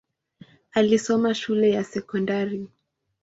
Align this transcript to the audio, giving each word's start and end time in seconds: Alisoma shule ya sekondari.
Alisoma 0.71 1.35
shule 1.35 1.69
ya 1.69 1.83
sekondari. 1.83 2.67